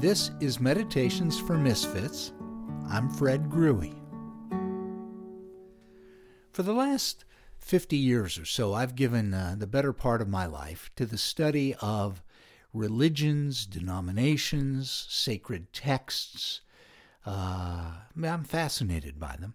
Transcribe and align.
This 0.00 0.30
is 0.40 0.60
Meditations 0.60 1.38
for 1.38 1.58
Misfits. 1.58 2.32
I'm 2.88 3.10
Fred 3.10 3.50
Grewe. 3.50 3.92
For 6.52 6.62
the 6.62 6.72
last 6.72 7.26
50 7.58 7.98
years 7.98 8.38
or 8.38 8.46
so, 8.46 8.72
I've 8.72 8.94
given 8.94 9.34
uh, 9.34 9.56
the 9.58 9.66
better 9.66 9.92
part 9.92 10.22
of 10.22 10.28
my 10.28 10.46
life 10.46 10.90
to 10.96 11.04
the 11.04 11.18
study 11.18 11.74
of 11.82 12.22
religions, 12.72 13.66
denominations, 13.66 14.90
sacred 15.10 15.70
texts. 15.74 16.62
Uh, 17.26 17.92
I'm 18.24 18.44
fascinated 18.44 19.20
by 19.20 19.36
them. 19.38 19.52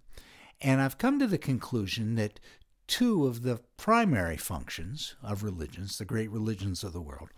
And 0.62 0.80
I've 0.80 1.00
come 1.00 1.18
to 1.18 1.28
the 1.28 1.40
conclusion 1.40 2.14
that 2.18 2.40
two 2.86 3.26
of 3.26 3.42
the 3.42 3.62
primary 3.78 4.38
functions 4.38 5.16
of 5.24 5.42
religions, 5.42 5.98
the 5.98 6.06
great 6.06 6.30
religions 6.30 6.84
of 6.84 6.94
the 6.94 7.02
world, 7.02 7.30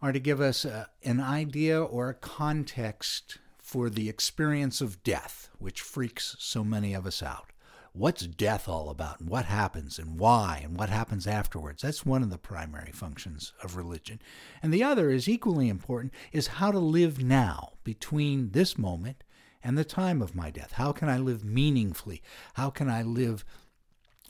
are 0.00 0.12
to 0.12 0.20
give 0.20 0.40
us 0.40 0.64
a, 0.64 0.88
an 1.04 1.20
idea 1.20 1.82
or 1.82 2.08
a 2.08 2.14
context 2.14 3.38
for 3.58 3.90
the 3.90 4.08
experience 4.08 4.80
of 4.80 5.02
death, 5.02 5.48
which 5.58 5.80
freaks 5.80 6.36
so 6.38 6.62
many 6.62 6.94
of 6.94 7.06
us 7.06 7.22
out. 7.22 7.50
What's 7.92 8.26
death 8.26 8.68
all 8.68 8.90
about, 8.90 9.20
and 9.20 9.28
what 9.28 9.46
happens, 9.46 9.98
and 9.98 10.18
why, 10.18 10.60
and 10.62 10.78
what 10.78 10.90
happens 10.90 11.26
afterwards? 11.26 11.82
That's 11.82 12.04
one 12.04 12.22
of 12.22 12.30
the 12.30 12.38
primary 12.38 12.92
functions 12.92 13.54
of 13.62 13.74
religion. 13.74 14.20
And 14.62 14.72
the 14.72 14.84
other 14.84 15.10
is 15.10 15.28
equally 15.28 15.68
important 15.70 16.12
is 16.30 16.46
how 16.46 16.70
to 16.70 16.78
live 16.78 17.24
now 17.24 17.72
between 17.84 18.50
this 18.50 18.76
moment 18.76 19.24
and 19.64 19.76
the 19.76 19.84
time 19.84 20.22
of 20.22 20.34
my 20.34 20.50
death. 20.50 20.72
How 20.72 20.92
can 20.92 21.08
I 21.08 21.16
live 21.18 21.44
meaningfully? 21.44 22.22
How 22.54 22.70
can 22.70 22.88
I 22.88 23.02
live 23.02 23.44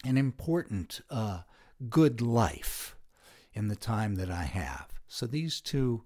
an 0.05 0.17
important, 0.17 1.01
uh, 1.11 1.41
good 1.91 2.23
life 2.23 2.96
in 3.57 3.69
the 3.69 3.75
time 3.77 4.15
that 4.17 4.31
I 4.31 4.45
have? 4.45 4.89
So 5.09 5.27
these 5.27 5.61
two 5.61 6.05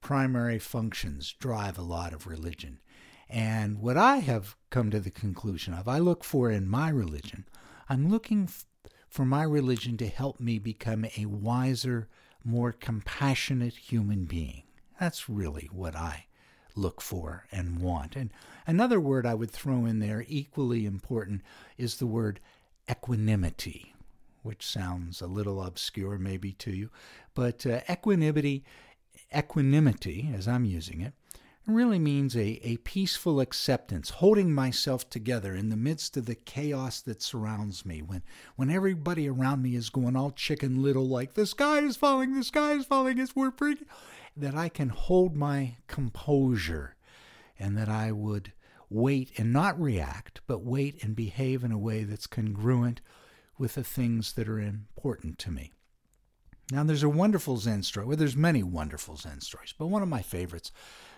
primary 0.00 0.58
functions 0.58 1.34
drive 1.38 1.78
a 1.78 1.82
lot 1.82 2.12
of 2.12 2.26
religion. 2.26 2.80
And 3.28 3.80
what 3.80 3.96
I 3.96 4.18
have 4.18 4.56
come 4.68 4.90
to 4.90 5.00
the 5.00 5.10
conclusion 5.10 5.72
of, 5.72 5.88
I 5.88 5.98
look 5.98 6.22
for 6.22 6.50
in 6.50 6.68
my 6.68 6.90
religion, 6.90 7.48
I'm 7.88 8.10
looking 8.10 8.48
for 9.08 9.24
my 9.24 9.42
religion 9.42 9.96
to 9.98 10.06
help 10.08 10.38
me 10.38 10.58
become 10.58 11.06
a 11.16 11.26
wiser, 11.26 12.08
more 12.44 12.72
compassionate 12.72 13.74
human 13.74 14.26
being. 14.26 14.64
That's 15.00 15.28
really 15.28 15.68
what 15.72 15.96
I 15.96 16.26
look 16.74 17.00
for 17.00 17.46
and 17.50 17.80
want. 17.80 18.16
And 18.16 18.30
another 18.66 19.00
word 19.00 19.26
I 19.26 19.34
would 19.34 19.50
throw 19.50 19.86
in 19.86 19.98
there, 19.98 20.24
equally 20.28 20.84
important, 20.84 21.42
is 21.78 21.96
the 21.96 22.06
word 22.06 22.40
equanimity 22.90 23.91
which 24.42 24.66
sounds 24.66 25.20
a 25.20 25.26
little 25.26 25.62
obscure 25.62 26.18
maybe 26.18 26.52
to 26.52 26.70
you, 26.72 26.90
but 27.34 27.66
uh, 27.66 27.80
equanimity, 27.88 28.64
equanimity, 29.36 30.30
as 30.34 30.46
I'm 30.48 30.64
using 30.64 31.00
it, 31.00 31.12
really 31.66 31.98
means 31.98 32.36
a, 32.36 32.60
a 32.64 32.76
peaceful 32.78 33.40
acceptance, 33.40 34.10
holding 34.10 34.52
myself 34.52 35.08
together 35.08 35.54
in 35.54 35.68
the 35.68 35.76
midst 35.76 36.16
of 36.16 36.26
the 36.26 36.34
chaos 36.34 37.00
that 37.02 37.22
surrounds 37.22 37.86
me. 37.86 38.02
When 38.02 38.22
when 38.56 38.70
everybody 38.70 39.28
around 39.28 39.62
me 39.62 39.76
is 39.76 39.90
going 39.90 40.16
all 40.16 40.32
chicken 40.32 40.82
little, 40.82 41.06
like 41.06 41.34
the 41.34 41.46
sky 41.46 41.78
is 41.78 41.96
falling, 41.96 42.34
the 42.34 42.44
sky 42.44 42.72
is 42.72 42.84
falling, 42.84 43.18
it's 43.18 43.36
we're 43.36 43.52
freaking, 43.52 43.86
that 44.36 44.54
I 44.54 44.68
can 44.68 44.88
hold 44.88 45.36
my 45.36 45.76
composure, 45.86 46.96
and 47.58 47.76
that 47.78 47.88
I 47.88 48.10
would 48.10 48.52
wait 48.90 49.38
and 49.38 49.52
not 49.52 49.80
react, 49.80 50.40
but 50.46 50.64
wait 50.64 51.02
and 51.02 51.14
behave 51.14 51.62
in 51.62 51.72
a 51.72 51.78
way 51.78 52.04
that's 52.04 52.26
congruent 52.26 53.00
with 53.58 53.74
the 53.74 53.84
things 53.84 54.32
that 54.34 54.48
are 54.48 54.60
important 54.60 55.38
to 55.38 55.50
me. 55.50 55.72
Now, 56.70 56.84
there's 56.84 57.02
a 57.02 57.08
wonderful 57.08 57.58
Zen 57.58 57.82
story. 57.82 58.06
Well, 58.06 58.16
there's 58.16 58.36
many 58.36 58.62
wonderful 58.62 59.16
Zen 59.16 59.40
stories, 59.40 59.74
but 59.78 59.88
one 59.88 60.02
of 60.02 60.08
my 60.08 60.22
favorites 60.22 60.72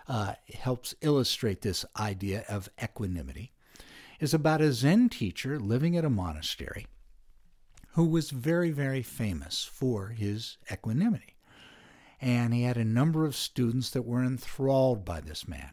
uh, 0.09 0.35
helps 0.53 0.95
illustrate 1.01 1.63
this 1.63 1.85
idea 1.99 2.45
of 2.49 2.69
equanimity. 2.83 3.53
Is 4.21 4.35
about 4.35 4.61
a 4.61 4.73
Zen 4.73 5.11
teacher 5.11 5.59
living 5.59 5.97
at 5.97 6.05
a 6.05 6.11
monastery 6.11 6.87
who 7.93 8.05
was 8.05 8.31
very, 8.31 8.71
very 8.71 9.03
famous 9.03 9.65
for 9.65 10.09
his 10.09 10.57
equanimity. 10.71 11.37
And 12.21 12.55
he 12.55 12.63
had 12.63 12.77
a 12.77 12.85
number 12.85 13.25
of 13.25 13.37
students 13.37 13.91
that 13.91 14.03
were 14.03 14.25
enthralled 14.25 15.05
by 15.05 15.21
this 15.21 15.47
man. 15.47 15.71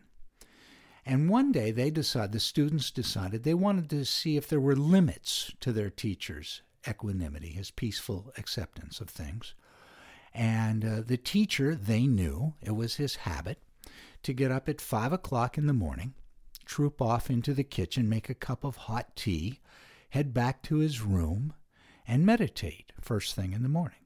And 1.06 1.30
one 1.30 1.52
day 1.52 1.72
they 1.72 1.90
decided, 1.90 2.32
the 2.32 2.40
students 2.40 2.92
decided 2.92 3.44
they 3.44 3.54
wanted 3.54 3.90
to 3.90 4.06
see 4.06 4.38
if 4.38 4.48
there 4.48 4.60
were 4.60 4.76
limits 4.76 5.52
to 5.62 5.72
their 5.72 5.90
teacher's 5.90 6.62
equanimity, 6.88 7.50
his 7.50 7.72
peaceful 7.72 8.32
acceptance 8.38 9.02
of 9.02 9.10
things. 9.10 9.56
And 10.34 10.86
uh, 10.86 11.02
the 11.06 11.18
teacher, 11.18 11.76
they 11.76 12.06
knew 12.06 12.54
it 12.62 12.72
was 12.72 12.96
his 12.96 13.16
habit 13.18 13.60
to 14.24 14.34
get 14.34 14.52
up 14.52 14.70
at 14.70 14.80
five 14.80 15.12
o'clock 15.12 15.58
in 15.58 15.66
the 15.66 15.74
morning, 15.74 16.14
troop 16.66 17.02
off 17.02 17.30
into 17.30 17.54
the 17.54 17.64
kitchen, 17.64 18.08
make 18.08 18.30
a 18.30 18.36
cup 18.36 18.64
of 18.64 18.76
hot 18.76 19.16
tea, 19.16 19.60
head 20.12 20.34
back 20.34 20.62
to 20.64 20.78
his 20.78 21.02
room, 21.02 21.54
and 22.08 22.26
meditate 22.26 22.94
first 23.02 23.36
thing 23.36 23.54
in 23.54 23.64
the 23.64 23.70
morning. 23.70 23.98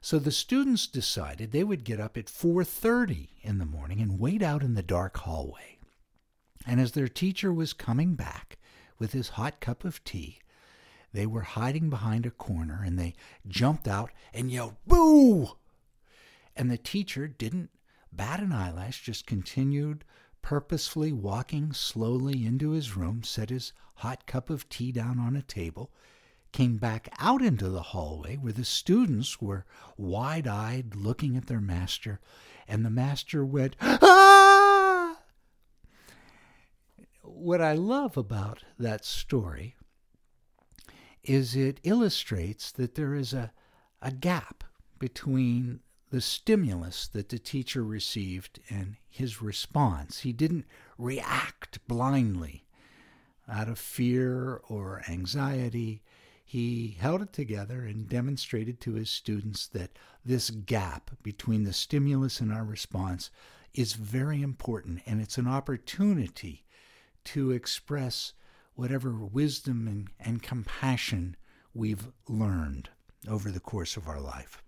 So 0.00 0.18
the 0.18 0.32
students 0.32 0.86
decided 0.86 1.52
they 1.52 1.64
would 1.64 1.84
get 1.84 2.00
up 2.00 2.18
at 2.18 2.28
4:30 2.28 3.30
in 3.40 3.58
the 3.58 3.64
morning 3.64 4.00
and 4.00 4.18
wait 4.18 4.42
out 4.42 4.62
in 4.62 4.74
the 4.74 4.82
dark 4.82 5.16
hallway 5.18 5.73
and 6.66 6.80
as 6.80 6.92
their 6.92 7.08
teacher 7.08 7.52
was 7.52 7.72
coming 7.72 8.14
back 8.14 8.58
with 8.98 9.12
his 9.12 9.30
hot 9.30 9.60
cup 9.60 9.84
of 9.84 10.02
tea, 10.04 10.38
they 11.12 11.26
were 11.26 11.42
hiding 11.42 11.90
behind 11.90 12.26
a 12.26 12.30
corner 12.30 12.82
and 12.84 12.98
they 12.98 13.14
jumped 13.46 13.86
out 13.86 14.10
and 14.32 14.50
yelled, 14.50 14.76
Boo! 14.86 15.56
And 16.56 16.70
the 16.70 16.78
teacher 16.78 17.28
didn't 17.28 17.70
bat 18.12 18.40
an 18.40 18.52
eyelash, 18.52 19.02
just 19.02 19.26
continued 19.26 20.04
purposefully 20.42 21.12
walking 21.12 21.72
slowly 21.72 22.44
into 22.44 22.70
his 22.70 22.96
room, 22.96 23.22
set 23.22 23.50
his 23.50 23.72
hot 23.96 24.26
cup 24.26 24.50
of 24.50 24.68
tea 24.68 24.92
down 24.92 25.18
on 25.18 25.36
a 25.36 25.42
table, 25.42 25.90
came 26.52 26.76
back 26.76 27.08
out 27.18 27.42
into 27.42 27.68
the 27.68 27.82
hallway 27.82 28.36
where 28.36 28.52
the 28.52 28.64
students 28.64 29.40
were 29.40 29.64
wide 29.96 30.46
eyed 30.46 30.94
looking 30.94 31.36
at 31.36 31.46
their 31.46 31.60
master, 31.60 32.20
and 32.68 32.84
the 32.84 32.90
master 32.90 33.44
went, 33.44 33.74
Ah! 33.80 34.53
What 37.24 37.60
I 37.60 37.72
love 37.72 38.16
about 38.16 38.62
that 38.78 39.04
story 39.04 39.76
is 41.22 41.56
it 41.56 41.80
illustrates 41.82 42.70
that 42.72 42.94
there 42.94 43.14
is 43.14 43.32
a, 43.32 43.52
a 44.02 44.12
gap 44.12 44.64
between 44.98 45.80
the 46.10 46.20
stimulus 46.20 47.08
that 47.08 47.30
the 47.30 47.38
teacher 47.38 47.82
received 47.82 48.60
and 48.68 48.96
his 49.08 49.42
response. 49.42 50.20
He 50.20 50.32
didn't 50.32 50.66
react 50.98 51.86
blindly 51.88 52.66
out 53.48 53.68
of 53.68 53.78
fear 53.78 54.60
or 54.68 55.02
anxiety. 55.08 56.02
He 56.44 56.96
held 57.00 57.22
it 57.22 57.32
together 57.32 57.84
and 57.84 58.08
demonstrated 58.08 58.80
to 58.82 58.94
his 58.94 59.10
students 59.10 59.66
that 59.68 59.98
this 60.24 60.50
gap 60.50 61.10
between 61.22 61.64
the 61.64 61.72
stimulus 61.72 62.38
and 62.40 62.52
our 62.52 62.64
response 62.64 63.30
is 63.72 63.94
very 63.94 64.42
important 64.42 65.00
and 65.06 65.20
it's 65.20 65.38
an 65.38 65.48
opportunity 65.48 66.63
to 67.24 67.50
express 67.50 68.32
whatever 68.74 69.12
wisdom 69.12 69.86
and, 69.86 70.08
and 70.18 70.42
compassion 70.42 71.36
we've 71.72 72.08
learned 72.28 72.90
over 73.28 73.50
the 73.50 73.60
course 73.60 73.96
of 73.96 74.08
our 74.08 74.20
life. 74.20 74.62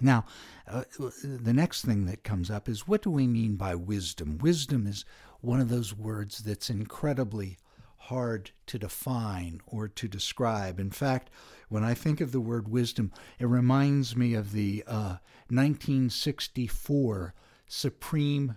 Now, 0.00 0.24
uh, 0.66 0.84
the 1.22 1.52
next 1.52 1.84
thing 1.84 2.06
that 2.06 2.24
comes 2.24 2.50
up 2.50 2.68
is 2.68 2.88
what 2.88 3.02
do 3.02 3.10
we 3.10 3.26
mean 3.26 3.56
by 3.56 3.74
wisdom? 3.74 4.38
Wisdom 4.38 4.86
is 4.86 5.04
one 5.40 5.60
of 5.60 5.68
those 5.68 5.94
words 5.94 6.38
that's 6.38 6.70
incredibly 6.70 7.58
hard 7.96 8.50
to 8.66 8.78
define 8.78 9.60
or 9.66 9.88
to 9.88 10.08
describe. 10.08 10.78
In 10.78 10.90
fact, 10.90 11.30
when 11.68 11.84
I 11.84 11.94
think 11.94 12.20
of 12.20 12.32
the 12.32 12.40
word 12.40 12.68
wisdom, 12.68 13.12
it 13.38 13.46
reminds 13.46 14.16
me 14.16 14.34
of 14.34 14.52
the 14.52 14.84
uh, 14.86 15.16
1964 15.48 17.34
Supreme 17.66 18.56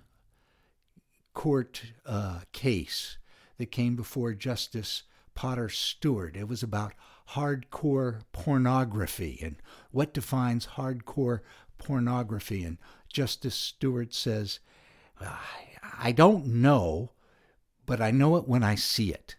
court 1.37 1.83
uh, 2.03 2.39
case 2.51 3.19
that 3.59 3.67
came 3.67 3.95
before 3.95 4.33
Justice 4.33 5.03
Potter 5.35 5.69
Stewart. 5.69 6.35
It 6.35 6.47
was 6.47 6.63
about 6.63 6.93
hardcore 7.33 8.21
pornography 8.31 9.39
and 9.43 9.57
what 9.91 10.15
defines 10.15 10.65
hardcore 10.65 11.41
pornography. 11.77 12.63
And 12.63 12.79
Justice 13.13 13.53
Stewart 13.53 14.15
says, 14.15 14.59
I 15.99 16.11
don't 16.11 16.47
know, 16.47 17.11
but 17.85 18.01
I 18.01 18.09
know 18.09 18.35
it 18.37 18.47
when 18.47 18.63
I 18.63 18.73
see 18.73 19.13
it. 19.13 19.35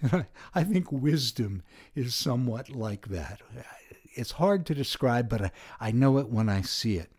I 0.54 0.62
think 0.62 0.92
wisdom 0.92 1.64
is 1.96 2.14
somewhat 2.14 2.70
like 2.70 3.08
that. 3.08 3.40
It's 4.14 4.32
hard 4.32 4.66
to 4.66 4.74
describe, 4.74 5.28
but 5.28 5.42
I, 5.42 5.50
I 5.80 5.90
know 5.90 6.18
it 6.18 6.28
when 6.28 6.48
I 6.48 6.62
see 6.62 6.96
it. 6.96 7.10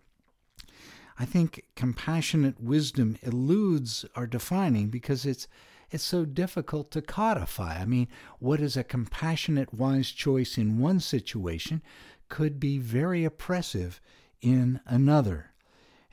I 1.18 1.26
think 1.26 1.66
compassionate 1.76 2.60
wisdom 2.60 3.18
eludes 3.22 4.06
our 4.16 4.28
defining 4.28 4.90
because 4.90 5.26
it's 5.26 5.48
it's 5.92 6.04
so 6.04 6.26
difficult 6.26 6.92
to 6.92 7.02
codify. 7.02 7.80
I 7.80 7.86
mean, 7.86 8.08
what 8.40 8.60
is 8.60 8.76
a 8.76 8.84
compassionate, 8.84 9.74
wise 9.74 10.10
choice 10.10 10.58
in 10.58 10.80
one 10.80 11.00
situation 11.00 11.82
could 12.28 12.60
be 12.60 12.80
very 12.80 13.24
oppressive 13.24 14.02
in 14.42 14.80
another. 14.86 15.52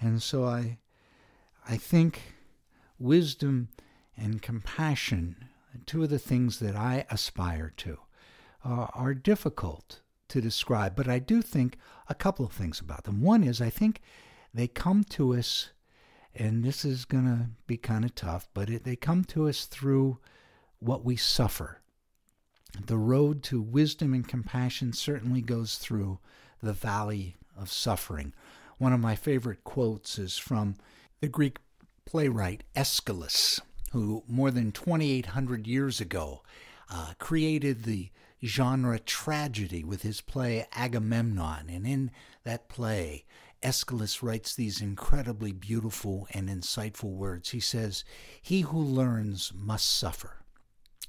And 0.01 0.23
so 0.23 0.45
I 0.45 0.79
I 1.69 1.77
think 1.77 2.35
wisdom 2.99 3.69
and 4.17 4.43
compassion, 4.43 5.49
two 5.87 6.03
of 6.05 6.11
the 6.11 6.19
things 6.19 6.59
that 6.59 6.77
I 6.77 7.07
aspire 7.11 7.73
to, 7.79 7.99
uh, 8.65 8.87
are 8.95 9.15
difficult 9.15 10.01
to 10.29 10.41
describe, 10.41 10.95
but 10.95 11.09
I 11.09 11.19
do 11.19 11.43
think 11.43 11.79
a 12.09 12.15
couple 12.15 12.45
of 12.45 12.53
things 12.53 12.81
about 12.81 13.05
them. 13.05 13.21
One 13.21 13.43
is 13.43 13.61
I 13.61 13.71
think 13.71 14.01
they 14.55 14.69
come 14.69 15.05
to 15.05 15.35
us, 15.35 15.71
and 16.35 16.65
this 16.65 16.85
is 16.85 17.05
going 17.05 17.25
to 17.25 17.51
be 17.67 17.77
kind 17.77 18.05
of 18.05 18.15
tough, 18.15 18.49
but 18.55 18.69
it, 18.71 18.85
they 18.85 18.97
come 18.97 19.25
to 19.25 19.49
us 19.49 19.65
through 19.65 20.19
what 20.79 21.05
we 21.05 21.17
suffer. 21.17 21.81
The 22.87 22.99
road 22.99 23.43
to 23.45 23.61
wisdom 23.61 24.15
and 24.15 24.27
compassion 24.27 24.93
certainly 24.93 25.43
goes 25.43 25.77
through 25.77 26.19
the 26.63 26.73
valley 26.73 27.37
of 27.57 27.71
suffering. 27.71 28.33
One 28.79 28.93
of 28.93 29.01
my 29.01 29.15
favorite 29.15 29.65
quotes 29.65 30.19
is 30.19 30.39
from 30.39 30.77
the 31.21 31.29
Greek 31.29 31.59
playwright 32.05 32.65
Aeschylus, 32.75 33.61
who 33.93 34.25
more 34.27 34.51
than 34.51 34.73
2,800 34.73 35.67
years 35.67 36.01
ago 36.01 36.43
uh, 36.91 37.13
created 37.19 37.85
the 37.85 38.11
genre 38.45 38.99
tragedy 38.99 39.85
with 39.85 40.03
his 40.03 40.21
play 40.21 40.67
Agamemnon. 40.73 41.69
And 41.69 41.87
in 41.87 42.11
that 42.45 42.69
play, 42.69 43.25
Aeschylus 43.63 44.23
writes 44.23 44.55
these 44.55 44.81
incredibly 44.81 45.53
beautiful 45.53 46.27
and 46.33 46.49
insightful 46.49 47.13
words. 47.13 47.51
He 47.51 47.61
says, 47.61 48.05
He 48.41 48.63
who 48.63 48.79
learns 48.79 49.53
must 49.55 49.87
suffer. 49.87 50.45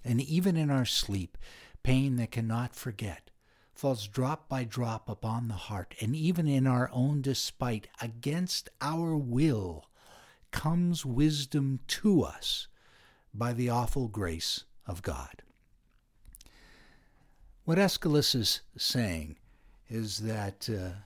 And 0.03 0.21
even 0.21 0.57
in 0.57 0.69
our 0.69 0.85
sleep, 0.85 1.38
pain 1.81 2.18
that 2.18 2.31
cannot 2.31 2.75
forget 2.75 3.31
falls 3.75 4.07
drop 4.07 4.47
by 4.47 4.63
drop 4.63 5.09
upon 5.09 5.47
the 5.47 5.53
heart, 5.56 5.95
and 6.00 6.15
even 6.15 6.47
in 6.47 6.68
our 6.68 6.89
own 6.94 7.21
despite, 7.21 7.88
against 8.01 8.69
our 8.81 9.18
will, 9.18 9.89
comes 10.51 11.06
wisdom 11.06 11.79
to 11.88 12.24
us 12.24 12.68
by 13.33 13.51
the 13.51 13.69
awful 13.69 14.07
grace 14.07 14.65
of 14.86 15.01
God. 15.01 15.43
What 17.65 17.80
Aeschylus 17.80 18.36
is 18.36 18.60
saying 18.77 19.38
is 19.89 20.18
that 20.18 20.69
uh, 20.69 20.98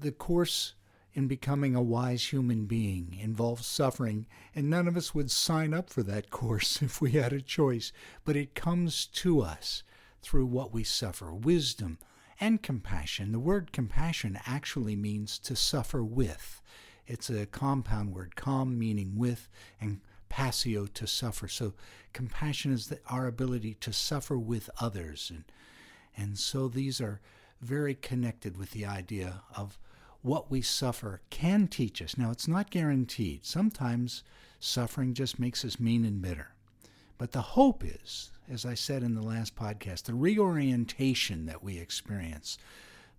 the 0.00 0.10
course 0.10 0.74
in 1.14 1.28
becoming 1.28 1.76
a 1.76 1.82
wise 1.82 2.32
human 2.32 2.66
being 2.66 3.16
involves 3.20 3.64
suffering, 3.64 4.26
and 4.52 4.68
none 4.68 4.88
of 4.88 4.96
us 4.96 5.14
would 5.14 5.30
sign 5.30 5.72
up 5.72 5.90
for 5.90 6.02
that 6.02 6.30
course 6.32 6.82
if 6.82 7.00
we 7.00 7.12
had 7.12 7.32
a 7.32 7.40
choice. 7.40 7.92
But 8.24 8.34
it 8.34 8.56
comes 8.56 9.06
to 9.06 9.40
us 9.40 9.84
through 10.22 10.46
what 10.46 10.72
we 10.72 10.82
suffer 10.82 11.32
wisdom 11.32 11.98
and 12.40 12.60
compassion. 12.60 13.30
The 13.30 13.38
word 13.38 13.70
compassion 13.70 14.40
actually 14.44 14.96
means 14.96 15.38
to 15.40 15.54
suffer 15.54 16.02
with. 16.02 16.60
It's 17.06 17.30
a 17.30 17.46
compound 17.46 18.12
word, 18.12 18.34
com 18.34 18.76
meaning 18.76 19.16
with, 19.16 19.48
and 19.80 20.00
passio 20.28 20.86
to 20.86 21.06
suffer. 21.06 21.48
So 21.48 21.74
compassion 22.12 22.72
is 22.72 22.88
the, 22.88 23.00
our 23.08 23.26
ability 23.26 23.74
to 23.80 23.92
suffer 23.92 24.38
with 24.38 24.70
others. 24.80 25.30
And, 25.34 25.44
and 26.16 26.38
so 26.38 26.68
these 26.68 27.00
are 27.00 27.20
very 27.60 27.94
connected 27.94 28.56
with 28.56 28.70
the 28.70 28.86
idea 28.86 29.42
of 29.56 29.78
what 30.22 30.50
we 30.50 30.62
suffer 30.62 31.22
can 31.30 31.68
teach 31.68 32.02
us. 32.02 32.16
Now, 32.16 32.30
it's 32.30 32.48
not 32.48 32.70
guaranteed. 32.70 33.44
Sometimes 33.44 34.22
suffering 34.60 35.14
just 35.14 35.38
makes 35.38 35.64
us 35.64 35.80
mean 35.80 36.04
and 36.04 36.20
bitter. 36.20 36.54
But 37.18 37.32
the 37.32 37.42
hope 37.42 37.84
is, 37.84 38.30
as 38.50 38.64
I 38.64 38.74
said 38.74 39.02
in 39.02 39.14
the 39.14 39.22
last 39.22 39.56
podcast, 39.56 40.04
the 40.04 40.14
reorientation 40.14 41.46
that 41.46 41.62
we 41.62 41.78
experience 41.78 42.58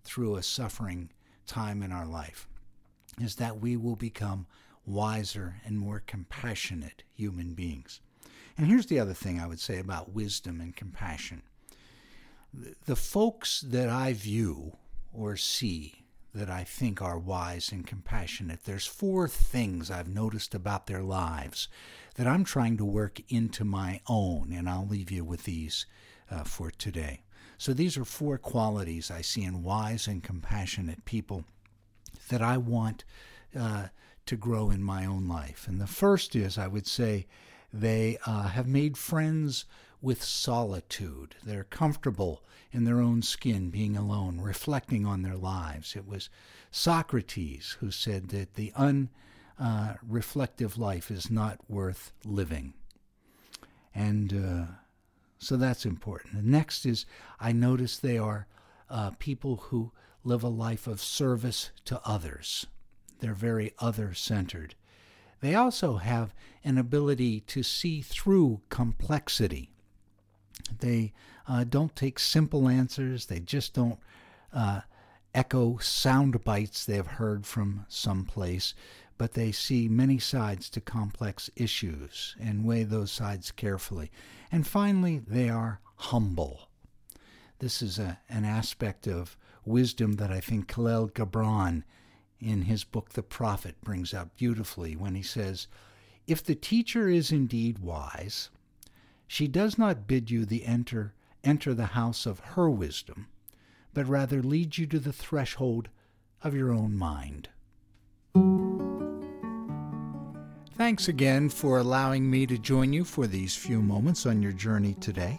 through 0.04 0.36
a 0.36 0.42
suffering 0.42 1.10
time 1.46 1.82
in 1.82 1.92
our 1.92 2.06
life 2.06 2.48
is 3.20 3.36
that 3.36 3.60
we 3.60 3.76
will 3.76 3.96
become 3.96 4.46
wiser, 4.92 5.56
and 5.64 5.78
more 5.78 6.02
compassionate 6.06 7.02
human 7.14 7.54
beings. 7.54 8.00
And 8.56 8.66
here's 8.66 8.86
the 8.86 8.98
other 8.98 9.14
thing 9.14 9.40
I 9.40 9.46
would 9.46 9.60
say 9.60 9.78
about 9.78 10.12
wisdom 10.12 10.60
and 10.60 10.74
compassion 10.76 11.42
the 12.86 12.96
folks 12.96 13.60
that 13.60 13.88
I 13.88 14.12
view 14.12 14.76
or 15.12 15.36
see 15.36 16.04
that 16.34 16.50
I 16.50 16.64
think 16.64 17.02
are 17.02 17.18
wise 17.18 17.72
and 17.72 17.86
compassionate, 17.86 18.64
there's 18.64 18.86
four 18.86 19.26
things 19.26 19.90
I've 19.90 20.08
noticed 20.08 20.54
about 20.54 20.86
their 20.86 21.02
lives 21.02 21.68
that 22.14 22.26
I'm 22.26 22.44
trying 22.44 22.76
to 22.76 22.84
work 22.84 23.20
into 23.28 23.64
my 23.64 24.00
own, 24.08 24.52
and 24.52 24.68
I'll 24.68 24.86
leave 24.86 25.10
you 25.10 25.24
with 25.24 25.44
these 25.44 25.86
uh, 26.30 26.44
for 26.44 26.70
today. 26.70 27.22
So, 27.58 27.74
these 27.74 27.98
are 27.98 28.04
four 28.04 28.38
qualities 28.38 29.10
I 29.10 29.22
see 29.22 29.42
in 29.42 29.62
wise 29.62 30.06
and 30.06 30.22
compassionate 30.22 31.04
people 31.04 31.44
that 32.28 32.40
I 32.40 32.56
want 32.56 33.04
uh, 33.58 33.88
to 34.26 34.36
grow 34.36 34.70
in 34.70 34.82
my 34.82 35.04
own 35.04 35.26
life. 35.26 35.66
And 35.68 35.80
the 35.80 35.86
first 35.86 36.36
is, 36.36 36.58
I 36.58 36.66
would 36.66 36.86
say, 36.86 37.26
they 37.72 38.18
uh, 38.26 38.48
have 38.48 38.66
made 38.66 38.96
friends 38.96 39.64
with 40.02 40.22
solitude. 40.22 41.36
They're 41.44 41.64
comfortable 41.64 42.42
in 42.72 42.84
their 42.84 43.00
own 43.00 43.22
skin, 43.22 43.70
being 43.70 43.96
alone, 43.96 44.40
reflecting 44.40 45.04
on 45.04 45.22
their 45.22 45.36
lives. 45.36 45.96
It 45.96 46.06
was 46.06 46.30
Socrates 46.70 47.76
who 47.80 47.90
said 47.90 48.28
that 48.28 48.54
the 48.54 48.72
unreflective 48.76 50.78
uh, 50.78 50.80
life 50.80 51.10
is 51.10 51.30
not 51.30 51.58
worth 51.68 52.12
living. 52.24 52.74
And 53.94 54.32
uh, 54.32 54.72
so 55.38 55.56
that's 55.56 55.84
important. 55.84 56.36
The 56.36 56.48
next 56.48 56.86
is 56.86 57.06
I 57.40 57.52
notice 57.52 57.98
they 57.98 58.18
are 58.18 58.46
uh, 58.88 59.10
people 59.18 59.56
who 59.56 59.92
live 60.22 60.42
a 60.42 60.48
life 60.48 60.86
of 60.86 61.00
service 61.00 61.70
to 61.86 62.00
others. 62.04 62.66
They're 63.20 63.34
very 63.34 63.72
other 63.78 64.14
centered. 64.14 64.74
They 65.40 65.54
also 65.54 65.96
have 65.96 66.34
an 66.64 66.76
ability 66.76 67.40
to 67.40 67.62
see 67.62 68.02
through 68.02 68.60
complexity. 68.68 69.70
They 70.80 71.12
uh, 71.48 71.64
don't 71.64 71.96
take 71.96 72.18
simple 72.18 72.68
answers, 72.68 73.26
they 73.26 73.40
just 73.40 73.74
don't 73.74 73.98
uh, 74.52 74.82
echo 75.34 75.78
sound 75.78 76.44
bites 76.44 76.84
they 76.84 76.96
have 76.96 77.06
heard 77.06 77.46
from 77.46 77.86
someplace, 77.88 78.74
but 79.16 79.32
they 79.32 79.52
see 79.52 79.88
many 79.88 80.18
sides 80.18 80.68
to 80.70 80.80
complex 80.80 81.50
issues 81.56 82.36
and 82.40 82.64
weigh 82.64 82.84
those 82.84 83.12
sides 83.12 83.50
carefully. 83.50 84.10
And 84.50 84.66
finally, 84.66 85.18
they 85.18 85.48
are 85.48 85.80
humble. 85.96 86.68
This 87.58 87.82
is 87.82 87.98
a, 87.98 88.18
an 88.28 88.44
aspect 88.44 89.06
of 89.06 89.36
wisdom 89.64 90.14
that 90.14 90.32
I 90.32 90.40
think 90.40 90.68
Kahlil 90.68 91.12
Gibran 91.12 91.84
in 92.40 92.62
his 92.62 92.84
book 92.84 93.10
The 93.10 93.22
Prophet 93.22 93.76
brings 93.82 94.14
out 94.14 94.36
beautifully 94.36 94.96
when 94.96 95.14
he 95.14 95.22
says, 95.22 95.66
If 96.26 96.42
the 96.42 96.54
teacher 96.54 97.08
is 97.08 97.30
indeed 97.30 97.78
wise, 97.78 98.50
she 99.26 99.46
does 99.46 99.78
not 99.78 100.06
bid 100.06 100.30
you 100.30 100.44
the 100.44 100.64
enter 100.64 101.14
enter 101.44 101.72
the 101.74 101.86
house 101.86 102.26
of 102.26 102.40
her 102.40 102.68
wisdom, 102.68 103.28
but 103.94 104.06
rather 104.06 104.42
leads 104.42 104.78
you 104.78 104.86
to 104.86 104.98
the 104.98 105.12
threshold 105.12 105.88
of 106.42 106.54
your 106.54 106.72
own 106.72 106.96
mind. 106.96 107.48
Thanks 110.76 111.08
again 111.08 111.48
for 111.50 111.78
allowing 111.78 112.30
me 112.30 112.46
to 112.46 112.56
join 112.56 112.92
you 112.92 113.04
for 113.04 113.26
these 113.26 113.54
few 113.54 113.82
moments 113.82 114.24
on 114.24 114.42
your 114.42 114.52
journey 114.52 114.94
today. 114.94 115.38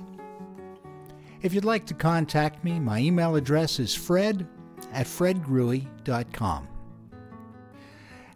If 1.42 1.54
you'd 1.54 1.66
like 1.66 1.86
to 1.88 1.96
contact 1.96 2.64
me, 2.64 2.80
my 2.80 3.00
email 3.00 3.36
address 3.36 3.80
is 3.80 3.96
fred 3.96 4.48
at 4.94 5.08
fredgrewe.com. 5.08 6.68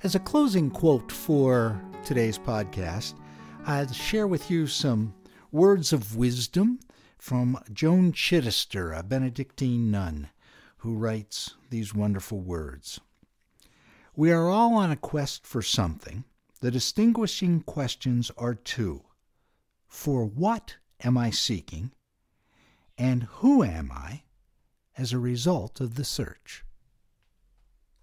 As 0.03 0.13
a 0.13 0.19
closing 0.19 0.69
quote 0.69 1.09
for 1.09 1.81
today's 2.03 2.37
podcast, 2.37 3.13
I'll 3.65 3.91
share 3.91 4.27
with 4.27 4.51
you 4.51 4.67
some 4.67 5.15
words 5.51 5.93
of 5.93 6.17
wisdom 6.17 6.79
from 7.17 7.57
Joan 7.71 8.11
Chittister, 8.11 8.95
a 8.95 9.03
Benedictine 9.03 9.89
nun, 9.89 10.29
who 10.77 10.95
writes 10.95 11.55
these 11.69 11.95
wonderful 11.95 12.41
words 12.41 12.99
We 14.15 14.31
are 14.31 14.49
all 14.49 14.75
on 14.75 14.91
a 14.91 14.97
quest 14.97 15.47
for 15.47 15.61
something. 15.61 16.25
The 16.59 16.71
distinguishing 16.71 17.61
questions 17.61 18.31
are 18.37 18.53
two 18.53 19.05
For 19.87 20.25
what 20.25 20.75
am 21.03 21.17
I 21.17 21.29
seeking? 21.29 21.93
And 22.97 23.23
who 23.23 23.63
am 23.63 23.91
I 23.93 24.23
as 24.97 25.13
a 25.13 25.19
result 25.19 25.79
of 25.79 25.95
the 25.95 26.05
search? 26.05 26.64